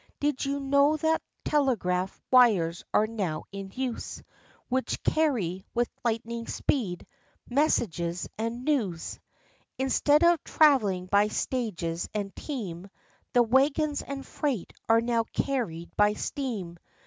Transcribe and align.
Did 0.19 0.43
you 0.43 0.59
know 0.59 0.97
that 0.97 1.21
telegraph 1.45 2.19
wires 2.31 2.83
are 2.91 3.05
now 3.05 3.43
in 3.51 3.71
use. 3.71 4.23
Which 4.67 5.03
carry, 5.03 5.63
with 5.75 5.89
lightning 6.03 6.47
speed, 6.47 7.05
messages 7.47 8.27
and 8.35 8.65
news? 8.65 9.19
OF 9.19 9.21
CHANTICLEER. 9.77 9.85
55 9.85 9.85
Instead 9.85 10.23
of 10.23 10.43
travelling 10.43 11.05
by 11.05 11.27
stages 11.27 12.09
and 12.15 12.35
team, 12.35 12.89
The 13.33 13.43
wagons 13.43 14.01
and 14.01 14.25
freight 14.25 14.73
are 14.89 15.01
now 15.01 15.23
carried 15.33 15.95
by 15.95 16.13
steam. 16.13 16.79